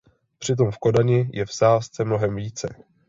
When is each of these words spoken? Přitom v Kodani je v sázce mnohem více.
Přitom 0.39 0.71
v 0.71 0.77
Kodani 0.77 1.29
je 1.33 1.45
v 1.45 1.51
sázce 1.53 2.03
mnohem 2.03 2.35
více. 2.35 2.67